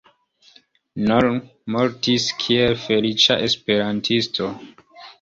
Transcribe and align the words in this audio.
Noll 1.09 1.29
mortis 1.77 2.27
kiel 2.41 2.77
feliĉa 2.89 3.41
esperantisto. 3.53 4.53